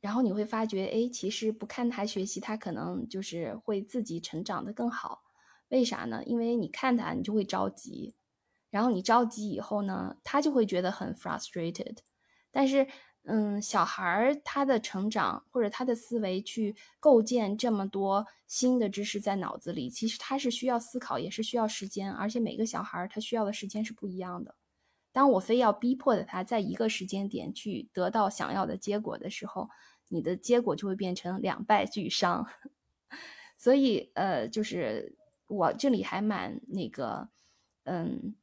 [0.00, 5.22] 然后你会发觉，哎，其实不看他学习，他可能就是会自己成长的更好。
[5.68, 6.24] 为啥呢？
[6.24, 8.16] 因为你看他，你就会着急，
[8.70, 11.98] 然后你着急以后呢，他就会觉得很 frustrated，
[12.50, 12.86] 但是。
[13.24, 24.54] 嗯，小孩儿他的成长或者他的思维去构建这么多新的知识在脑子里，其实他是需要思考，也是需要时间，而且每个小孩儿他需要的时间是不一样的。
[25.12, 29.68] 当我非要逼迫着他在一个时间点去得到想要的结果的时候，
[30.08, 32.48] 你的结果就会变成两败俱伤。
[33.58, 35.14] 所以，呃，就是
[35.46, 37.28] 我这里还蛮那个，
[37.84, 38.34] 嗯，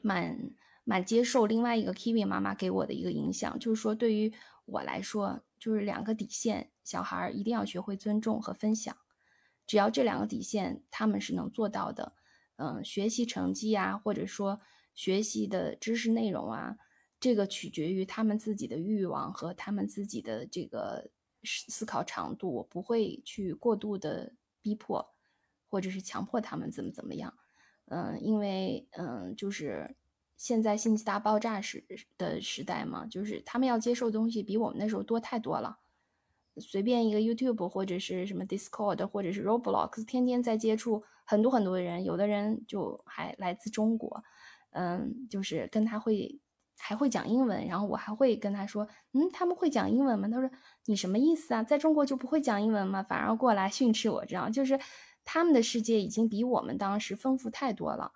[0.00, 0.54] 蛮。
[0.84, 4.32] 蛮接受另外一个 Kiwi 妈妈给我的一个影响，就是说对于
[4.64, 8.96] 我来说，就是两个底线：小孩一定要学会尊重和分享。
[9.64, 12.16] 只要这两个底线他们是能做到的，
[12.56, 14.60] 嗯，学习成绩啊，或者说
[14.92, 16.76] 学习的知识内容啊，
[17.20, 21.12] 这个取决于他们自己的欲望和他们自己的这个
[21.44, 22.52] 思考长度。
[22.56, 25.14] 我不会去过度的逼迫，
[25.70, 27.32] 或者是强迫他们怎么怎么样。
[27.92, 29.94] 嗯，因为嗯，就是。
[30.34, 31.84] 现在信息大爆炸时
[32.18, 35.78] 的时代嘛，就是他们要接受的东西比我们那时候多太多了。
[36.56, 44.24] 随便一个 YouTube 或者是什么 Discord 或者是 Roblox，天天在接触很多很多的人，有的人就还来自中国，
[44.72, 46.40] 嗯，就是跟他会
[46.76, 50.28] 还会讲英文，然后我还会跟他说，嗯，他们会讲英文吗？
[50.28, 50.50] 他说
[50.86, 51.62] 你什么意思啊？
[51.62, 53.00] 在中国就不会讲英文吗？
[53.04, 54.76] 反而过来训斥我，这样就是
[55.24, 58.12] 他们的世界已经比我们当时丰富太多了。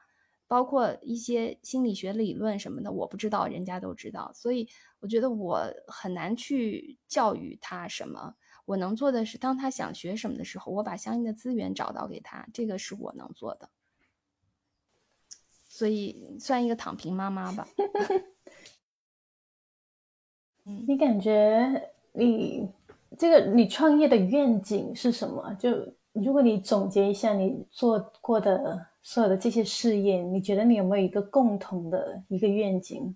[0.49, 4.69] 包括一些心理学理论什么的，我不知道，人家都知道，所以
[5.01, 8.37] 我觉得我很难去教育他什么。
[8.65, 13.69] 我能做的是，当他想学什么的时候，我把相应的资源找到给他，这个是我能做的。
[15.67, 17.67] 所以算一个躺平妈妈吧。
[20.65, 22.71] 嗯，你感觉你
[23.19, 25.53] 这个你创业的愿景是什么？
[25.55, 25.93] 就
[26.25, 28.89] 如果你总结一下你做过的。
[29.09, 33.15] 所有的这些事业，你觉得你有没有一个共同的一个愿景？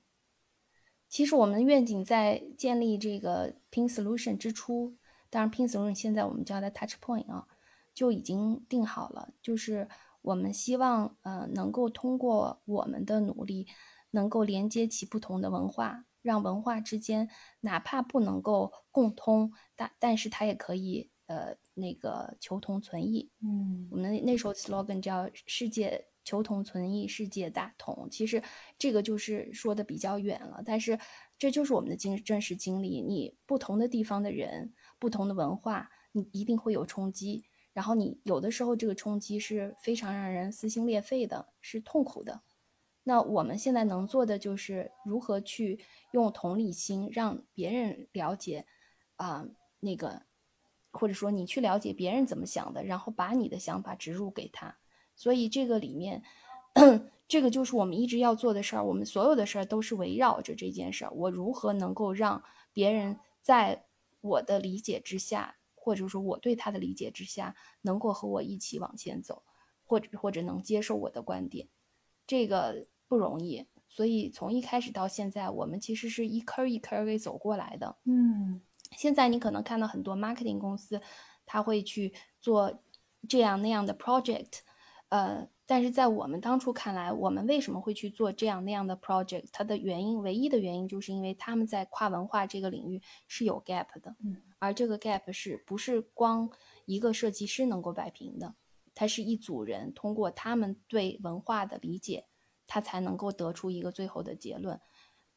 [1.09, 4.95] 其实我们的愿景在建立这个 Pin Solution 之初，
[5.29, 7.49] 当然 Pin Solution 现在我们叫它 Touch Point 啊，
[7.93, 9.31] 就已经定好了。
[9.43, 9.89] 就是
[10.23, 13.67] 我们希望呃能够通过我们的努力，
[14.13, 17.29] 能够连接起不同的文化，让文化之间
[17.63, 21.57] 哪怕不能够共通，但但是它也可以呃。
[21.73, 28.07] 那个求同存异，嗯，我们那时候 slogan 叫“世界求同存异，世界大同”。
[28.13, 28.43] 其实
[28.77, 30.99] 这个就是说的比较远了，但是
[31.39, 33.01] 这就是我们的经真实经历。
[33.01, 37.45] 你不同的地方的人，不同的文化，你一定会有冲击。
[37.73, 42.43] 然后你有的时候这个冲击是非常让人撕心裂肺的，是痛苦的。
[43.05, 45.81] 那我们现在能做的就是如何去
[46.13, 48.67] 用同理心让别人了解
[49.17, 50.29] 啊那个。
[50.93, 54.77] 或者说你去了解别人怎么想的，然后把你的想法植入给他。
[55.17, 56.23] 所以这个里面，
[57.29, 58.85] 这个就是我们一直要做的事儿。
[58.85, 63.85] 我们所有的事儿都是围绕着这件事儿：我如何能够让别人在
[64.21, 69.43] 我的理解之下，或者说我对他的理解之下，能够和我一起往前走，
[69.85, 71.69] 或者或者能接受我的观点。
[72.27, 73.67] 这个不容易。
[73.89, 77.97] 所以从一开始到现在，我们其实是一坑一坑给走过来的。
[78.05, 78.61] 嗯，
[78.97, 81.01] 现在你可能看到很多 marketing 公司，
[81.47, 82.83] 他会去做
[83.29, 84.61] 这样那样的 project，
[85.09, 89.47] 呃，但是在我们当初看来，我们为什么会去做这样那样的 project？
[89.53, 96.51] 它的原因，唯一的原因就是因为他们在跨文化这个领域是有 gap 的，嗯，而这个 gap 是不是光
[96.85, 98.55] 一个设计师能够摆平的？
[98.95, 102.27] 它是一组人通过他们对文化的理解。
[102.73, 104.81] 他才能够得出一个最后的结论。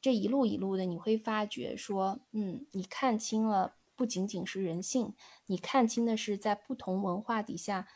[0.04, 5.14] 这一路一路的，你会发觉说，嗯，你看清了不仅仅是人性，
[5.46, 7.88] 你看清的是在不同文化底下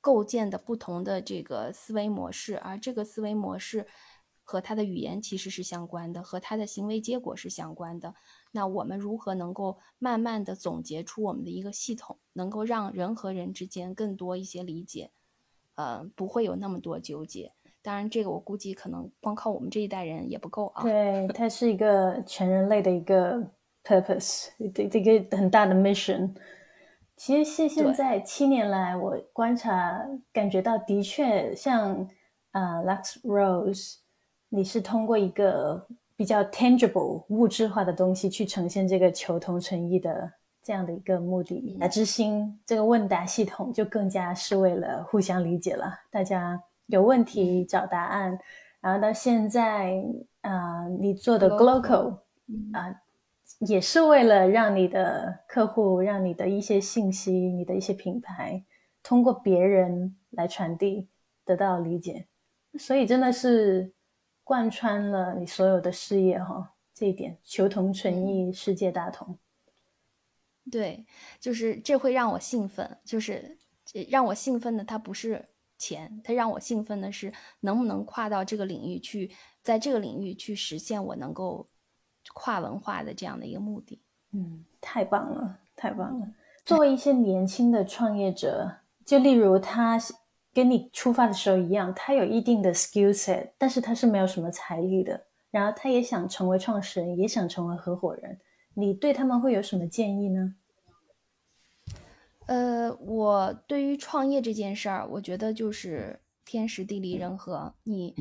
[0.00, 3.86] 构建的不同的这个思维模式，而这个思维模式
[4.42, 8.14] 和他的语言其实是相关的，和他的行为结果是相关的。
[8.52, 15.10] 那我们如何能够慢慢的总结出我们的一个系统，能够让人和人之间更多一些理解，
[15.74, 17.52] 呃，不会有那么多纠结。
[17.82, 20.82] 当然，这个我估计可能光靠我们这一代人也不够啊。
[20.82, 23.42] 对， 它是一个全人类的一个
[23.82, 26.30] purpose，这这个很大的 mission。
[27.16, 32.06] 其实是现在七年来，我观察感觉到，的确像
[32.50, 33.96] 啊 Lux Rose，
[34.50, 40.30] 你是通过一个比较 tangible 物质化的东西去呈现这个求同存异的
[40.62, 41.76] 这样的一个目的。
[41.78, 46.62] 那之心这个问答系统就更加是为了互相理解了，大家。
[46.90, 48.38] 有问题找答案，
[48.80, 49.94] 然后到现在，
[50.40, 52.18] 啊，你做的 Glocal，
[52.72, 53.02] 啊，
[53.60, 58.64] 也是为了让你的客户、让你的一些信息、你的一些品牌，
[59.02, 61.08] 通过别人来传递，
[61.44, 62.26] 得到理解。
[62.78, 63.92] 所以真的是
[64.44, 69.38] 贯穿了你所有的事业哈，这一点求同存异，世界大同。
[70.70, 71.04] 对，
[71.40, 73.58] 就是这会让我兴奋，就是
[74.08, 75.46] 让我兴奋的，它不是。
[75.80, 79.30] 钱，它让我兴奋的是能不能跨到这个领域去，
[79.62, 81.66] 在这个领域去实现我能够
[82.34, 84.02] 跨文化的这样的一个目的。
[84.32, 86.28] 嗯，太棒了，太棒了。
[86.66, 88.70] 作为一些年轻的创业者，
[89.06, 89.98] 就例如他
[90.52, 95.20] 跟你出发的时候一样，他有一定的 skill set，但是他是没有什么财力的，
[95.50, 98.38] 然后他也想成为创始人，也想成为合伙人，
[98.74, 100.54] 你对他们会有什么建议呢？
[102.50, 108.12] 呃，我对于创业这件事儿，我觉得就是天时地利人和，你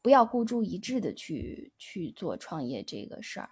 [0.00, 3.50] 不要孤注一掷的去去做创业这个事儿，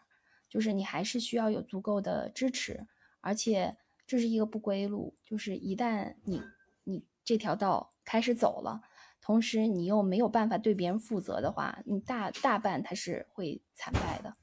[0.49, 2.87] 就是你还是需要有足够的支持，
[3.21, 3.77] 而且
[4.07, 6.41] 这是一个不归路，就是一旦你
[6.85, 8.81] 你这条道开始走了，
[9.21, 14.35] 同时你又没有办法对别人负责的话，你大大半它是会惨败的。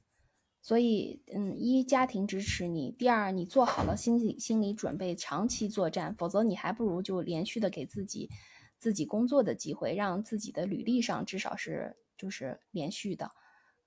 [0.67, 8.29] 所以，嗯，一家庭支持你，第二，你做好了心理心理准备，长期作战，否则你还不如就连续的给自己
[8.77, 13.31] 自己工作的机会，让自己的履历上至少是就是连续的，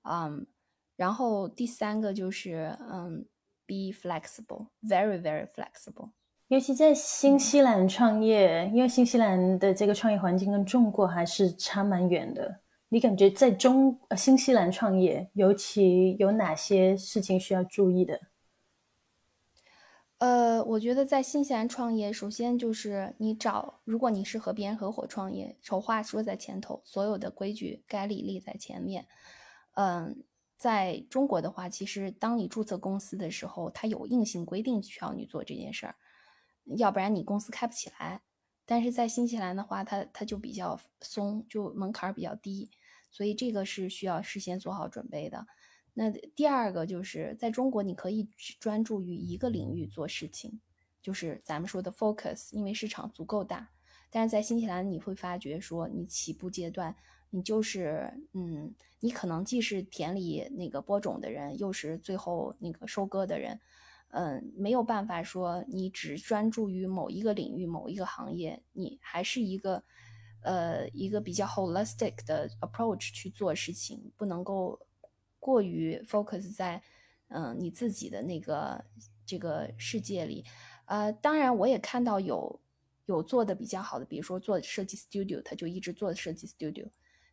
[0.09, 0.47] 嗯，
[0.95, 3.27] 然后第三个就是嗯
[3.67, 6.09] ，be flexible，very very flexible，
[6.47, 12.61] 尤其在新西兰创业，因为新西兰的这个创业环境跟中国还是差蛮远的。
[12.93, 18.19] 你感觉在中呃新西兰创业，尤其有哪些事情需要注意的？
[20.17, 29.07] 呃，我觉得在新西兰创业，首先就是你找，如果你是和别人合伙创业，丑话说在前头，所有的规矩该立立在前面。
[29.75, 30.25] 嗯，
[30.57, 35.95] 在中国的话，其实当你注册公司的时候，它有硬性规定需要你做这件事儿，
[36.65, 38.21] 要不然你公司开不起来。
[38.65, 42.69] 但是在新西兰的话，它它就比较松，就门槛比较低。
[43.11, 45.45] 所以这个是需要事先做好准备的。
[45.93, 50.61] 那第二个就是在中国，你可以只专注于一个领域做事情，
[51.01, 53.69] 就是咱们说的 focus，因为市场足够大。
[54.09, 56.95] 但是在新西兰，你会发觉说，你起步阶段，
[57.29, 63.59] 你就是嗯，你可能既是田里那个播种的人，又是最后那个收割的人，
[64.11, 69.83] 嗯，没有办法说你只专注于某一个领域、某一个行业，你还是一个。
[70.41, 74.79] 呃，一个比较 holistic 的 approach 去做事情，不能够
[75.39, 76.81] 过于 focus 在
[77.27, 78.83] 嗯你自己的那个
[79.25, 80.45] 这个世界里。
[80.85, 82.59] 呃，当然我也看到有
[83.05, 86.89] 有做的比较好的，比如说做设计 studio，他就一直做设计 studio。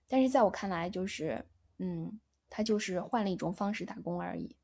[0.07, 1.45] 但是在我看来，就是
[1.79, 4.57] 嗯，他就是换了一种方式打工而已。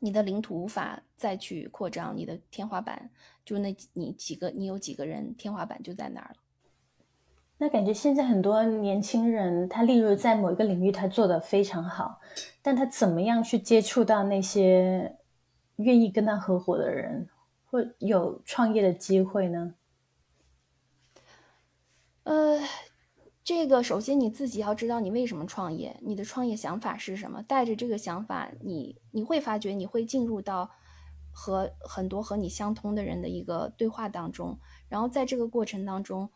[0.00, 3.10] 你的领土无法再去扩张，你的天花板
[3.44, 6.41] 就那你几个，你有几个人，天花板就在那儿了。
[7.62, 12.18] 那感觉现在很多年轻人，他例如在某一个领域他做的非常好，
[12.60, 15.16] 但他怎么样去接触到那些
[15.76, 17.28] 愿意跟他合伙的人，
[17.66, 19.74] 或有创业的机会呢？
[22.24, 22.58] 呃，
[23.44, 27.44] 这个首先你自己要知道你为什么创业，你的创业想法是什么。
[27.44, 30.68] 带着这个想法，你你会发觉你会进入到
[31.30, 34.58] 和很多和你相通的人的一个对话当中，
[34.88, 36.28] 然后在这个过程当中，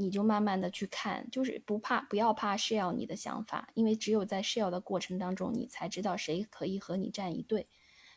[0.00, 7.68] 你就慢慢的去看，就是不怕不要怕 share 你的想法，因为只有在 share 的过程当中，你才知道谁可以和你站一队，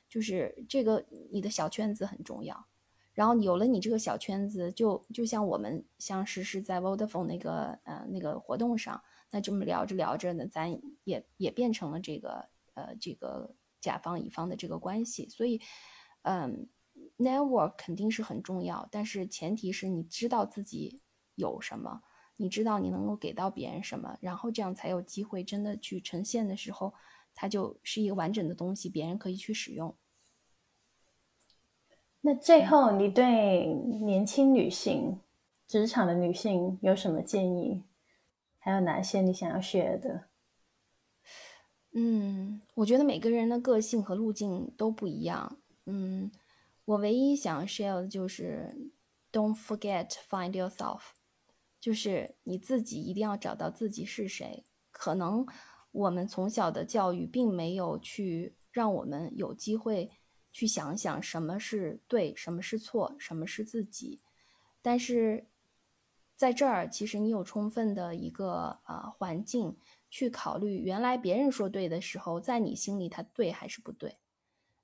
[0.07, 2.65] 就是这个你的小圈子很重要。
[3.13, 15.29] 然后有了你这个小圈子，就就像我们相识是在 Vodafone 那个呃那个活动上，那这么聊着聊着呢，咱也也变成了这个呃这个甲方乙方的这个关系。
[15.29, 15.61] 所以，
[16.23, 16.67] 嗯
[17.19, 21.02] ，network 肯定是很重要，但是前提是你知道自己
[21.35, 22.01] 有什么，
[22.37, 26.93] 你知道你能够给到别人什么，然后这样才有机会真的去呈现的时候，
[27.33, 29.95] 它就是一个完整的东西，别人可以去使用。
[32.21, 35.19] 那最后，你对年轻女性、
[35.67, 37.83] 职场的女性有什么建议？
[38.59, 40.23] 还有哪些你想要 share 的？
[41.91, 45.57] 嗯，我觉得每个人的个性和路径都不一样。
[45.85, 46.31] 嗯，
[46.85, 48.73] 我唯一想 share 的就是
[49.29, 51.01] ，Don't forget find yourself，
[51.83, 54.63] 就是你自己一定要找到自己是谁。
[54.89, 55.45] 可能
[55.91, 60.11] 我们从小的教育并没有去让我们有机会。
[60.55, 64.21] 去想想什么是对，什么是错，什么是自己。
[64.83, 65.47] 但是
[66.35, 69.75] 在这儿，其实你有充分的一个呃环境
[70.11, 74.19] 去考虑，原来别人说对的时候，在你心里他对还是不对？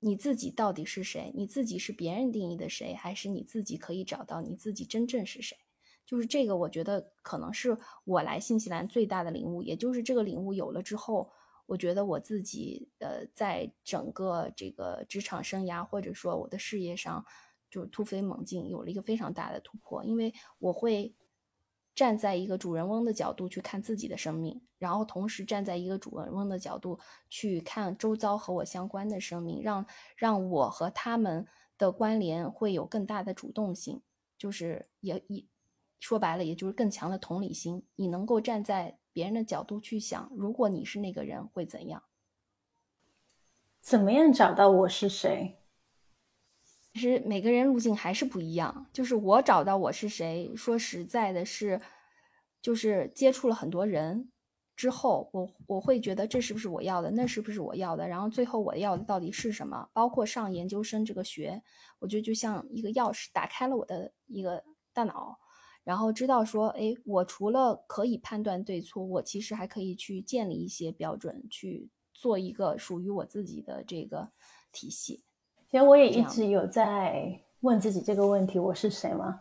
[0.00, 1.32] 你自己到底是谁？
[1.36, 5.56] 你自己是别人定义的谁，还是你自己可以找到你自己真正是谁？
[6.10, 11.30] 就是这个，我觉得可能是我来新西兰最大的领悟，也就是这个领悟有了之后。
[11.66, 17.24] 我觉得我自己呃，在整个这个职场生涯或者说我的事业上，
[17.70, 20.02] 就突飞猛进，有了一个非常大的突破。
[20.04, 21.14] 因为我会
[21.94, 26.98] 站在一个主人翁的角度去看自己的生命，然后同时站在一个主人翁的角度
[27.28, 29.86] 去看周遭和我相关的生命，让
[30.16, 31.46] 让我和他们
[31.78, 34.02] 的关联会有更大的主动性，
[34.36, 35.44] 就是也也
[36.00, 37.84] 说白了，也就是更强的同理心。
[37.94, 38.96] 你能够站在。
[39.12, 42.04] 别人的角度去想，如果你是那个人会怎样？
[43.80, 45.58] 怎么样找到我是谁？
[46.92, 48.86] 其实每个人路径还是不一样。
[48.92, 51.80] 就是我找到我是谁，说实在的，是
[52.62, 54.30] 就是接触了很多人
[54.76, 59.90] 之后，我我会觉得这是不是我要的，那是不是我要的，然后最后我要的到底是什么？
[59.92, 61.60] 包括上研究生这个学，
[61.98, 65.36] 我觉得就像一个钥匙，打开了我的一个大脑。
[65.90, 74.28] 然后知道说，哎，我除了可以判断对错，我其实还可以去建立一些标准，去做一个属于我自己的这个
[74.70, 75.24] 体系。
[75.68, 79.40] 其实我也一直有在问自己这个问题：我是谁吗？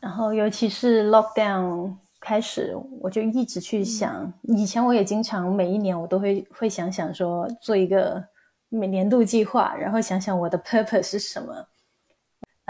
[0.00, 4.32] 然后尤其是 lockdown 开始，我就一直去想。
[4.44, 8.24] 以前我也经常每一年我都会会想想说，做一个
[8.70, 11.66] 每年度计划，然后想想我的 purpose 是什么。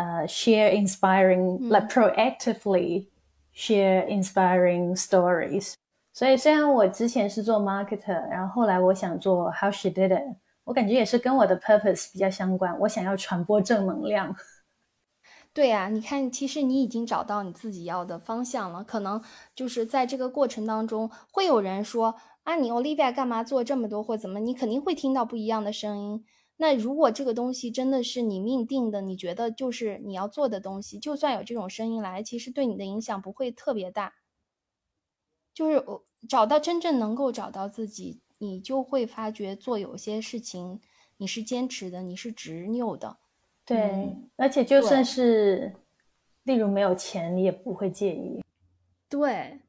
[0.01, 3.09] 呃，share inspiring，like proactively
[3.55, 5.75] share inspiring stories。
[6.15, 12.79] 所以虽然我之前是做 marketer，然后后来我想做 how she did it，我感觉也是跟我的 purpose 比较相关。
[12.81, 14.35] 我想要传播正能量。
[15.53, 18.83] 对呀，你看，其实你已经找到你自己要的方向了。
[18.83, 19.23] 可能
[19.55, 24.41] 就是在这个过程当中，会有人说啊，你 Olivia 干嘛做这么多或怎么？
[24.41, 26.25] 你肯定会听到不一样的声音。
[26.63, 34.13] 那如果这个东西真的是你命定的，你觉得就是你要做的东西，就算有这种声音来，其实对你的影响不会特别大。
[35.55, 40.83] 就是我找到真正能够找到自己，你就会发觉做有些事情
[41.17, 43.17] 你是坚持的，你是执拗的。
[43.65, 45.75] 对，而且就算是
[46.43, 48.45] 例如没有钱，你也不会介意。
[49.09, 49.61] 对。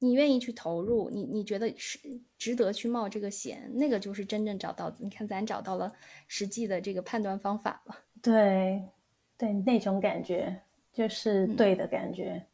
[0.00, 1.98] 你愿意去投入，你你觉得是
[2.36, 4.94] 值得去冒这个险，那个就是真正找到。
[4.98, 5.92] 你看，咱找到了
[6.26, 7.96] 实际的这个判断方法了。
[8.22, 8.88] 对，
[9.36, 12.46] 对，那种感觉就是对的感觉。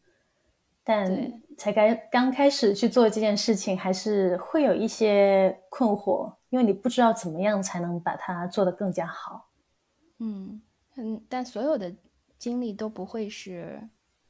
[0.86, 9.48] 但才刚刚开始去做这件事情，还是会有一些困惑，因为你不知道怎么样才能把它做得更加好。
[10.18, 10.60] 嗯
[10.96, 11.94] 嗯，但所有的
[12.38, 13.88] 经历都不会是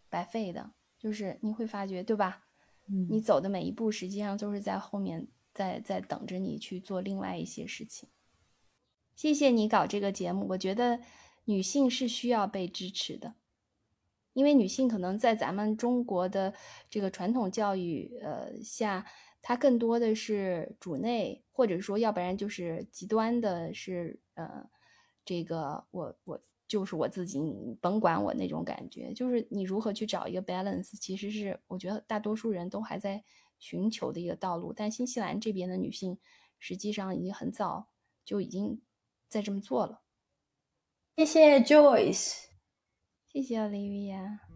[0.09, 2.41] 白费的，就是你会发觉，对吧？
[2.87, 8.09] 你走的每一步，实际上都是在后面，在在等着你去做另外一些事情。
[9.15, 11.01] 谢谢你搞这个节目，我觉得
[11.45, 13.35] 女性是需要被支持的。
[14.33, 16.53] 因为女性可能在咱们中国的
[16.91, 19.07] 这个传统教育呃下，
[19.41, 24.69] 她更多的是主内，或者说要不然就是极端的是呃
[25.25, 26.43] 这个我我
[26.75, 33.23] 就是我自己，你甭管我那种感觉，就是你如何去找一个 balance，其实是我觉得大多数人都还在
[33.61, 34.73] 寻求的一个道路。
[34.73, 36.19] 但新西兰这边的女性
[36.59, 37.87] 实际上已经很早
[38.25, 38.83] 就已经
[39.29, 40.03] 在这么做了。
[41.17, 42.47] 谢谢 Joyce。
[43.29, 44.54] 谢谢 Olivia。